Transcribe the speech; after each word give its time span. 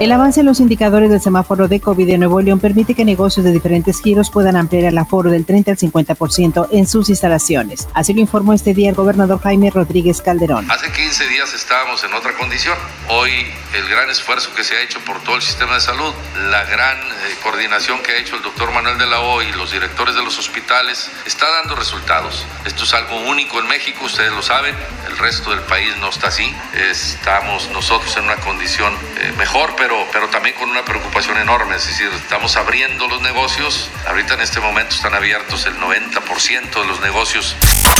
El 0.00 0.10
avance 0.10 0.40
en 0.40 0.46
los 0.46 0.58
indicadores 0.58 1.08
del 1.08 1.20
semáforo 1.20 1.68
de 1.68 1.80
COVID 1.80 2.06
de 2.06 2.18
Nuevo 2.18 2.40
León 2.40 2.58
permite 2.58 2.94
que 2.94 3.04
negocios 3.04 3.44
de 3.44 3.52
diferentes 3.52 4.02
giros 4.02 4.28
puedan 4.28 4.56
ampliar 4.56 4.84
el 4.84 4.98
aforo 4.98 5.30
del 5.30 5.46
30 5.46 5.70
al 5.70 5.76
50% 5.78 6.68
en 6.72 6.88
sus 6.88 7.08
instalaciones. 7.08 7.88
Así 7.94 8.12
lo 8.12 8.20
informó 8.20 8.52
este 8.54 8.74
día 8.74 8.90
el 8.90 8.96
gobernador 8.96 9.40
Jaime 9.40 9.70
Rodríguez 9.70 10.20
Calderón. 10.20 10.68
Hace 10.68 10.90
15 10.90 11.28
días 11.28 11.54
estábamos 11.54 12.02
en 12.02 12.12
otra 12.12 12.34
condición. 12.36 12.76
Hoy 13.08 13.30
el 13.74 13.88
gran 13.88 14.10
esfuerzo 14.10 14.52
que 14.54 14.64
se 14.64 14.76
ha 14.76 14.82
hecho 14.82 14.98
por 15.00 15.22
todo 15.22 15.36
el 15.36 15.42
sistema 15.42 15.74
de 15.74 15.80
salud, 15.80 16.12
la 16.50 16.64
gran 16.64 16.98
eh, 16.98 17.36
coordinación 17.42 18.00
que 18.02 18.12
ha 18.12 18.16
hecho 18.18 18.34
el 18.34 18.42
doctor 18.42 18.72
Manuel 18.72 18.98
de 18.98 19.06
la 19.06 19.20
O 19.20 19.42
y 19.42 19.52
los 19.52 19.70
directores 19.70 20.16
de 20.16 20.24
los 20.24 20.38
hospitales 20.38 21.08
está 21.24 21.48
dando 21.60 21.76
resultados. 21.76 22.44
Esto 22.64 22.82
es 22.82 22.94
algo 22.94 23.20
único 23.28 23.60
en 23.60 23.68
México, 23.68 24.04
ustedes 24.04 24.32
lo 24.32 24.42
saben, 24.42 24.74
el 25.08 25.18
resto 25.18 25.50
del 25.50 25.60
país 25.60 25.96
no 26.00 26.08
está 26.08 26.28
así. 26.28 26.52
Estamos 26.90 27.68
nosotros 27.70 28.16
en 28.16 28.24
una 28.24 28.36
condición 28.36 28.92
eh, 29.18 29.32
mejor, 29.38 29.74
pero, 29.76 29.83
pero 30.12 30.28
también 30.28 30.54
con 30.58 30.70
una 30.70 30.84
preocupación 30.84 31.36
enorme. 31.38 31.76
Es 31.76 31.86
decir, 31.86 32.08
estamos 32.16 32.56
abriendo 32.56 33.06
los 33.08 33.20
negocios. 33.22 33.90
Ahorita 34.06 34.34
en 34.34 34.40
este 34.40 34.60
momento 34.60 34.94
están 34.94 35.14
abiertos 35.14 35.66
el 35.66 35.74
90% 35.74 36.80
de 36.80 36.86
los 36.86 37.00
negocios. 37.00 37.54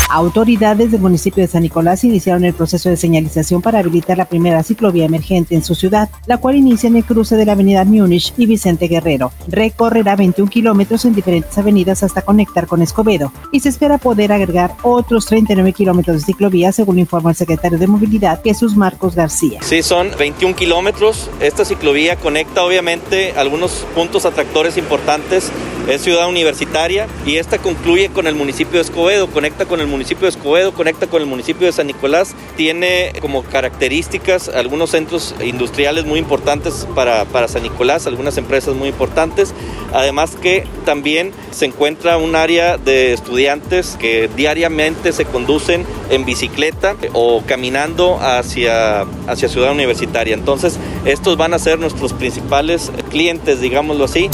Autoridades 0.09 0.91
del 0.91 1.01
municipio 1.01 1.43
de 1.43 1.49
San 1.49 1.63
Nicolás 1.63 2.05
iniciaron 2.05 2.45
el 2.45 2.55
proceso 2.55 2.89
de 2.89 2.97
señalización 2.97 3.63
para 3.63 3.81
habilitar 3.81 4.17
la 4.17 4.27
primera 4.27 4.63
ciclovía 4.63 5.07
emergente 5.07 5.55
en 5.55 5.65
su 5.65 5.75
ciudad, 5.75 6.09
la 6.27 6.39
cual 6.39 6.57
inicia 6.57 6.89
en 6.89 6.97
el 6.97 7.05
cruce 7.05 7.37
de 7.37 7.47
la 7.47 7.53
avenida 7.53 7.85
Múnich 7.85 8.33
y 8.37 8.47
Vicente 8.47 8.87
Guerrero. 8.87 9.33
Recorrerá 9.49 10.17
21 10.17 10.51
kilómetros 10.51 11.05
en 11.05 11.15
diferentes 11.15 11.57
avenidas 11.59 12.03
hasta 12.03 12.23
conectar 12.23 12.67
con 12.67 12.83
Escobedo 12.83 13.33
y 13.51 13.61
se 13.61 13.69
espera 13.69 13.99
poder 13.99 14.33
agregar 14.33 14.75
otros 14.83 15.27
39 15.27 15.73
kilómetros 15.73 16.17
de 16.19 16.23
ciclovía, 16.23 16.73
según 16.73 16.99
informa 16.99 17.31
el 17.31 17.37
secretario 17.37 17.79
de 17.79 17.87
Movilidad, 17.87 18.41
Jesús 18.43 18.77
Marcos 18.77 19.15
García. 19.15 19.61
Sí, 19.63 19.83
son 19.83 20.11
21 20.19 20.55
kilómetros. 20.55 21.31
Esta 21.41 21.65
ciclovía 21.75 22.17
conecta 22.17 22.63
obviamente 22.65 23.35
algunos 23.37 23.85
puntos 23.95 24.25
atractores 24.25 24.77
importantes. 24.77 25.51
Es 25.89 26.01
ciudad 26.01 26.29
universitaria 26.29 27.09
y 27.27 27.37
esta 27.37 27.59
concluye 27.59 28.09
con 28.09 28.27
el 28.27 28.35
municipio 28.35 28.75
de 28.75 28.81
Escobedo, 28.81 29.27
conecta 29.27 29.67
con 29.67 29.81
el 29.81 29.87
municipio 29.87 30.23
de 30.23 30.31
Escobedo, 30.31 30.73
conecta 30.73 31.09
con 31.09 31.21
el 31.21 31.29
municipio 31.29 31.67
de 31.67 31.73
San 31.73 31.89
Nicolás. 31.89 32.35
Tiene 32.57 33.13
como 33.21 33.43
características 33.43 34.49
algunos 34.49 34.91
centros 34.91 35.35
industriales 35.45 36.07
muy 36.07 36.19
importantes 36.19 36.87
para, 36.95 37.27
para 37.27 37.49
San 37.49 37.65
Nicolás, 37.65 38.07
algunas 38.07 38.39
empresas 38.39 38.75
muy 38.75 38.89
importantes. 38.89 39.53
Además 39.93 40.37
que 40.41 40.67
también 40.87 41.33
se 41.51 41.67
encuentra 41.67 42.17
un 42.17 42.35
área 42.35 42.79
de 42.79 43.13
estudiantes 43.13 43.97
que 44.01 44.31
diariamente 44.35 45.13
se 45.13 45.27
conducen 45.27 45.85
en 46.09 46.25
bicicleta 46.25 46.97
o 47.13 47.43
caminando 47.47 48.19
hacia, 48.21 49.03
hacia 49.27 49.49
Ciudad 49.49 49.73
Universitaria. 49.73 50.35
Entonces, 50.35 50.79
estos 51.05 51.37
van 51.37 51.53
a 51.53 51.59
ser 51.65 51.79
nuestros 51.79 52.13
principales 52.13 52.93
clientes, 53.09 53.59
digámoslo 53.59 54.05
así. 54.05 54.29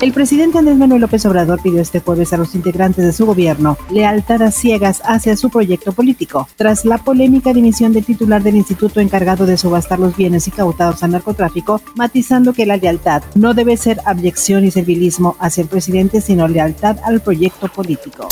El 0.00 0.12
presidente 0.12 0.58
Andrés 0.58 0.76
Manuel 0.76 1.00
López 1.00 1.26
Obrador 1.26 1.60
pidió 1.60 1.80
este 1.80 1.98
jueves 1.98 2.32
a 2.32 2.36
los 2.36 2.54
integrantes 2.54 3.04
de 3.04 3.12
su 3.12 3.26
gobierno 3.26 3.76
lealtad 3.90 4.42
a 4.42 4.52
ciegas 4.52 5.02
hacia 5.04 5.36
su 5.36 5.50
proyecto 5.50 5.92
político, 5.92 6.48
tras 6.54 6.84
la 6.84 6.98
polémica 6.98 7.52
dimisión 7.52 7.92
del 7.92 8.04
titular 8.04 8.44
del 8.44 8.54
instituto 8.54 9.00
encargado 9.00 9.44
de 9.44 9.56
subastar 9.56 9.98
los 9.98 10.16
bienes 10.16 10.46
incautados 10.46 11.02
al 11.02 11.10
narcotráfico, 11.10 11.82
matizando 11.96 12.52
que 12.52 12.64
la 12.64 12.76
lealtad 12.76 13.24
no 13.34 13.54
debe 13.54 13.76
ser 13.76 14.00
abyección 14.04 14.64
y 14.64 14.70
servilismo 14.70 15.36
hacia 15.40 15.62
el 15.62 15.68
presidente, 15.68 16.20
sino 16.20 16.46
lealtad 16.46 16.98
al 17.04 17.20
proyecto 17.20 17.66
político. 17.66 18.28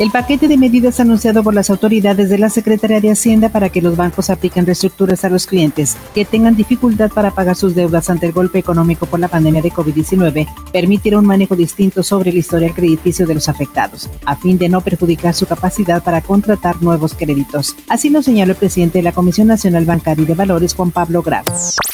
El 0.00 0.10
paquete 0.10 0.48
de 0.48 0.56
medidas 0.56 1.00
anunciado 1.00 1.42
por 1.44 1.54
las 1.54 1.68
autoridades 1.68 2.30
de 2.30 2.38
la 2.38 2.48
Secretaría 2.48 3.00
de 3.00 3.10
Hacienda 3.10 3.50
para 3.50 3.68
que 3.68 3.82
los 3.82 3.94
bancos 3.94 4.30
apliquen 4.30 4.66
reestructuras 4.66 5.24
a 5.24 5.28
los 5.28 5.46
clientes 5.46 5.96
que 6.14 6.24
tengan 6.24 6.56
dificultad 6.56 7.10
para 7.10 7.32
pagar 7.32 7.56
sus 7.56 7.74
deudas 7.74 8.08
ante 8.08 8.26
el 8.26 8.32
golpe 8.32 8.58
económico 8.58 9.06
por 9.06 9.20
la 9.20 9.28
pandemia 9.28 9.60
de 9.60 9.70
COVID-19 9.70 10.48
permitirá 10.72 11.18
un 11.18 11.26
manejo 11.26 11.54
distinto 11.56 12.02
sobre 12.02 12.30
el 12.30 12.38
historial 12.38 12.74
crediticio 12.74 13.26
de 13.26 13.34
los 13.34 13.48
afectados, 13.48 14.08
a 14.24 14.34
fin 14.34 14.56
de 14.56 14.70
no 14.70 14.80
perjudicar 14.80 15.34
su 15.34 15.46
capacidad 15.46 16.02
para 16.02 16.22
contratar 16.22 16.82
nuevos 16.82 17.14
créditos. 17.14 17.76
Así 17.88 18.08
lo 18.08 18.22
señaló 18.22 18.52
el 18.52 18.58
presidente 18.58 18.98
de 18.98 19.02
la 19.02 19.12
Comisión 19.12 19.46
Nacional 19.46 19.84
Bancaria 19.84 20.22
y 20.22 20.26
de 20.26 20.34
Valores, 20.34 20.74
Juan 20.74 20.90
Pablo 20.90 21.22
Graf. 21.22 21.46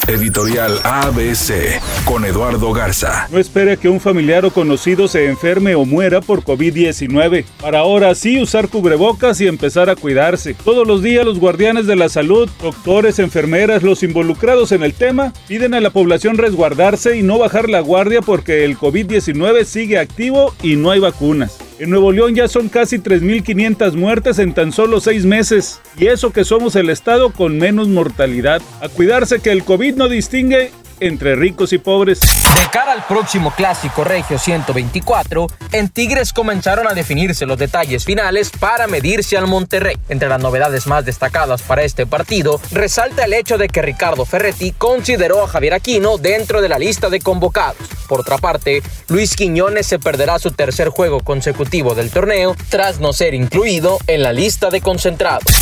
Editorial 0.08 0.80
ABC 0.84 1.82
con 2.06 2.24
Eduardo 2.24 2.72
Garza. 2.72 3.28
No 3.30 3.38
espere 3.38 3.76
que 3.76 3.91
un 3.91 4.00
familiar 4.00 4.46
o 4.46 4.50
conocido 4.50 5.06
se 5.06 5.26
enferme 5.26 5.74
o 5.74 5.84
muera 5.84 6.22
por 6.22 6.44
COVID-19. 6.44 7.44
Para 7.60 7.80
ahora 7.80 8.14
sí 8.14 8.41
usar 8.41 8.69
cubrebocas 8.69 9.38
y 9.42 9.46
empezar 9.46 9.91
a 9.91 9.96
cuidarse. 9.96 10.54
Todos 10.54 10.86
los 10.86 11.02
días 11.02 11.26
los 11.26 11.38
guardianes 11.38 11.86
de 11.86 11.96
la 11.96 12.08
salud, 12.08 12.48
doctores, 12.62 13.19
enfermeras, 13.19 13.82
los 13.82 14.02
involucrados 14.02 14.72
en 14.72 14.82
el 14.82 14.94
tema, 14.94 15.34
piden 15.46 15.74
a 15.74 15.80
la 15.80 15.91
población 15.91 16.38
resguardarse 16.38 17.19
y 17.19 17.22
no 17.22 17.38
bajar 17.38 17.69
la 17.69 17.80
guardia 17.80 18.22
porque 18.22 18.64
el 18.64 18.78
COVID-19 18.78 19.64
sigue 19.64 19.98
activo 19.98 20.54
y 20.62 20.76
no 20.76 20.90
hay 20.90 21.00
vacunas. 21.00 21.68
En 21.78 21.91
Nuevo 21.91 22.11
León 22.11 22.34
ya 22.34 22.49
son 22.49 22.69
casi 22.69 22.99
3.500 22.99 23.93
muertes 23.93 24.41
en 24.41 24.53
tan 24.53 24.72
solo 24.72 25.00
seis 25.00 25.25
meses. 25.25 25.81
Y 25.97 26.09
eso 26.09 26.33
que 26.33 26.44
somos 26.44 26.75
el 26.75 26.91
estado 26.91 27.33
con 27.33 27.56
menos 27.56 27.87
mortalidad. 27.87 28.61
A 28.81 28.89
cuidarse 28.89 29.39
que 29.39 29.53
el 29.53 29.62
COVID 29.62 29.94
no 29.94 30.09
distingue 30.09 30.72
entre 30.99 31.37
ricos 31.37 31.72
y 31.72 31.78
pobres. 31.78 32.21
De 32.21 32.71
cara 32.72 32.93
al 32.93 33.06
próximo 33.06 33.53
clásico 33.55 34.03
Regio 34.03 34.38
124, 34.38 35.47
en 35.71 35.88
Tigres 35.88 36.33
comenzaron 36.33 36.88
a 36.88 36.94
definirse 36.94 37.47
los 37.47 37.56
detalles 37.56 38.05
finales 38.05 38.50
para 38.59 38.88
medirse 38.88 39.37
al 39.37 39.47
Monterrey. 39.47 39.97
Entre 40.09 40.28
las 40.28 40.41
novedades 40.41 40.88
más 40.88 41.05
destacadas 41.05 41.62
para 41.62 41.84
este 41.84 42.06
partido, 42.06 42.61
resalta 42.72 43.25
el 43.25 43.34
hecho 43.34 43.56
de 43.56 43.69
que 43.69 43.83
Ricardo 43.83 44.25
Ferretti 44.25 44.72
consideró 44.72 45.44
a 45.44 45.49
Javier 45.49 45.75
Aquino 45.75 46.19
dentro 46.19 46.61
de 46.61 46.69
la 46.69 46.78
lista 46.81 47.09
de 47.09 47.21
convocados. 47.21 47.97
Por 48.08 48.20
otra 48.20 48.38
parte, 48.38 48.82
Luis 49.08 49.36
Quiñones 49.36 49.86
se 49.86 49.98
perderá 49.98 50.38
su 50.38 50.50
tercer 50.50 50.88
juego 50.88 51.20
consecutivo 51.20 51.94
del 51.94 52.10
torneo 52.10 52.56
tras 52.70 53.00
no 53.00 53.12
ser 53.12 53.34
incluido 53.34 53.98
en 54.06 54.22
la 54.22 54.32
lista 54.32 54.70
de 54.70 54.80
concentrados. 54.80 55.54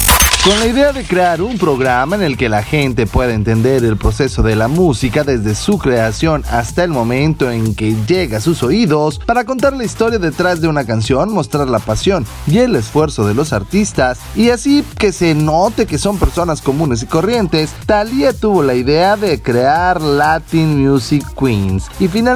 Con 0.46 0.60
la 0.60 0.66
idea 0.68 0.92
de 0.92 1.02
crear 1.02 1.42
un 1.42 1.58
programa 1.58 2.14
en 2.14 2.22
el 2.22 2.36
que 2.36 2.48
la 2.48 2.62
gente 2.62 3.08
pueda 3.08 3.34
entender 3.34 3.84
el 3.84 3.96
proceso 3.96 4.44
de 4.44 4.54
la 4.54 4.68
música 4.68 5.24
desde 5.24 5.56
su 5.56 5.76
creación 5.76 6.44
hasta 6.48 6.84
el 6.84 6.92
momento 6.92 7.50
en 7.50 7.74
que 7.74 7.96
llega 8.06 8.38
a 8.38 8.40
sus 8.40 8.62
oídos, 8.62 9.18
para 9.26 9.44
contar 9.44 9.72
la 9.72 9.82
historia 9.82 10.20
detrás 10.20 10.60
de 10.60 10.68
una 10.68 10.86
canción, 10.86 11.32
mostrar 11.32 11.66
la 11.66 11.80
pasión 11.80 12.24
y 12.46 12.58
el 12.58 12.76
esfuerzo 12.76 13.26
de 13.26 13.34
los 13.34 13.52
artistas, 13.52 14.20
y 14.36 14.50
así 14.50 14.84
que 14.98 15.10
se 15.10 15.34
note 15.34 15.84
que 15.84 15.98
son 15.98 16.16
personas 16.16 16.62
comunes 16.62 17.02
y 17.02 17.06
corrientes, 17.06 17.72
Thalía 17.84 18.32
tuvo 18.32 18.62
la 18.62 18.74
idea 18.74 19.16
de 19.16 19.42
crear 19.42 20.00
Latin 20.00 20.80
Music 20.80 21.24
Queens, 21.36 21.86
y 21.98 22.06
finalmente 22.06 22.35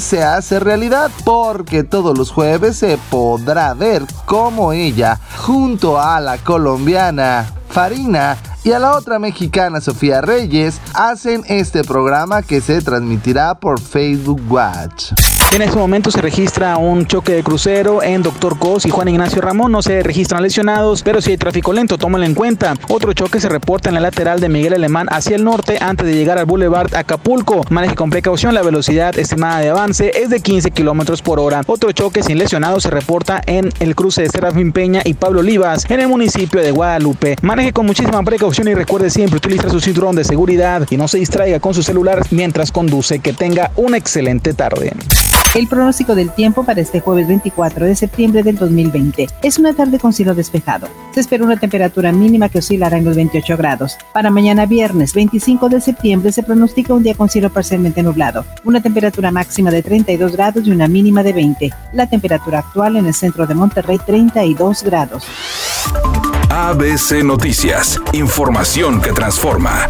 se 0.00 0.22
hace 0.24 0.58
realidad 0.58 1.10
porque 1.24 1.84
todos 1.84 2.16
los 2.16 2.30
jueves 2.30 2.76
se 2.78 2.98
podrá 3.10 3.74
ver 3.74 4.02
cómo 4.24 4.72
ella, 4.72 5.20
junto 5.36 6.00
a 6.00 6.18
la 6.20 6.38
colombiana 6.38 7.52
Farina 7.68 8.38
y 8.64 8.72
a 8.72 8.78
la 8.78 8.96
otra 8.96 9.18
mexicana 9.18 9.80
Sofía 9.80 10.22
Reyes 10.22 10.80
hacen 10.94 11.42
este 11.46 11.84
programa 11.84 12.42
que 12.42 12.60
se 12.60 12.80
transmitirá 12.80 13.54
por 13.54 13.78
Facebook 13.80 14.40
Watch. 14.48 15.12
En 15.52 15.62
este 15.62 15.76
momento 15.76 16.10
se 16.10 16.20
registra 16.20 16.78
un 16.78 17.06
choque 17.06 17.32
de 17.32 17.44
crucero 17.44 18.02
en 18.02 18.22
Doctor 18.22 18.58
Cos 18.58 18.86
y 18.86 18.90
Juan 18.90 19.08
Ignacio 19.08 19.40
Ramón. 19.40 19.70
No 19.70 19.82
se 19.82 20.02
registran 20.02 20.42
lesionados, 20.42 21.02
pero 21.02 21.20
si 21.20 21.30
hay 21.30 21.36
tráfico 21.36 21.72
lento, 21.72 21.96
tómalo 21.96 22.24
en 22.24 22.34
cuenta. 22.34 22.74
Otro 22.88 23.12
choque 23.12 23.40
se 23.40 23.48
reporta 23.48 23.88
en 23.88 23.94
la 23.94 24.00
lateral 24.00 24.40
de 24.40 24.48
Miguel 24.48 24.74
Alemán 24.74 25.06
hacia 25.10 25.36
el 25.36 25.44
norte 25.44 25.78
antes 25.80 26.06
de 26.06 26.14
llegar 26.14 26.38
al 26.38 26.46
Boulevard 26.46 26.92
Acapulco. 26.96 27.64
Maneje 27.70 27.94
con 27.94 28.10
precaución. 28.10 28.52
La 28.52 28.62
velocidad 28.62 29.16
estimada 29.16 29.60
de 29.60 29.68
avance 29.68 30.10
es 30.14 30.28
de 30.28 30.40
15 30.40 30.72
kilómetros 30.72 31.22
por 31.22 31.38
hora. 31.38 31.62
Otro 31.66 31.92
choque 31.92 32.24
sin 32.24 32.38
lesionados 32.38 32.82
se 32.82 32.90
reporta 32.90 33.40
en 33.46 33.72
el 33.78 33.94
cruce 33.94 34.22
de 34.22 34.30
Serafín 34.30 34.72
Peña 34.72 35.02
y 35.04 35.14
Pablo 35.14 35.38
Olivas 35.38 35.88
en 35.88 36.00
el 36.00 36.08
municipio 36.08 36.62
de 36.62 36.72
Guadalupe. 36.72 37.36
Maneje 37.42 37.72
con 37.72 37.86
muchísima 37.86 38.20
precaución 38.24 38.66
y 38.66 38.74
recuerde 38.74 39.08
siempre 39.08 39.36
utilizar 39.36 39.70
su 39.70 39.80
cinturón 39.80 40.16
de 40.16 40.24
seguridad 40.24 40.84
y 40.90 40.96
no 40.96 41.06
se 41.06 41.18
distraiga 41.18 41.60
con 41.60 41.74
su 41.74 41.84
celular 41.84 42.22
mientras 42.30 42.72
conduce. 42.72 43.20
Que 43.20 43.32
tenga 43.32 43.70
una 43.76 43.96
excelente 43.96 44.52
tarde. 44.52 44.92
El 45.54 45.68
pronóstico 45.68 46.16
del 46.16 46.30
tiempo 46.30 46.64
para 46.64 46.80
este 46.80 46.98
jueves 46.98 47.28
24 47.28 47.86
de 47.86 47.94
septiembre 47.94 48.42
del 48.42 48.56
2020 48.56 49.28
es 49.40 49.56
una 49.56 49.72
tarde 49.72 50.00
con 50.00 50.12
cielo 50.12 50.34
despejado. 50.34 50.88
Se 51.14 51.20
espera 51.20 51.44
una 51.44 51.56
temperatura 51.56 52.10
mínima 52.10 52.48
que 52.48 52.58
oscilará 52.58 52.98
en 52.98 53.04
los 53.04 53.14
28 53.14 53.56
grados. 53.56 53.96
Para 54.12 54.32
mañana 54.32 54.66
viernes 54.66 55.14
25 55.14 55.68
de 55.68 55.80
septiembre 55.80 56.32
se 56.32 56.42
pronostica 56.42 56.92
un 56.92 57.04
día 57.04 57.14
con 57.14 57.28
cielo 57.28 57.50
parcialmente 57.50 58.02
nublado, 58.02 58.44
una 58.64 58.82
temperatura 58.82 59.30
máxima 59.30 59.70
de 59.70 59.84
32 59.84 60.32
grados 60.32 60.66
y 60.66 60.72
una 60.72 60.88
mínima 60.88 61.22
de 61.22 61.32
20. 61.32 61.70
La 61.92 62.08
temperatura 62.08 62.58
actual 62.58 62.96
en 62.96 63.06
el 63.06 63.14
centro 63.14 63.46
de 63.46 63.54
Monterrey 63.54 64.00
32 64.04 64.82
grados. 64.82 65.24
ABC 66.50 67.22
Noticias, 67.22 68.00
información 68.12 69.00
que 69.00 69.12
transforma. 69.12 69.86